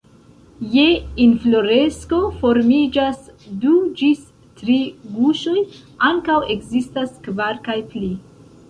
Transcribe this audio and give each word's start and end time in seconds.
Je 0.75 0.85
infloresko 1.25 2.21
formiĝas 2.39 3.21
du 3.67 3.75
ĝis 4.01 4.25
tri 4.63 4.79
guŝoj, 5.21 5.65
ankaŭ 6.11 6.41
ekzistas 6.57 7.15
kvar 7.31 7.67
kaj 7.71 7.81
pli. 7.95 8.13